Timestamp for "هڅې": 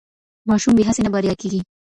0.87-1.01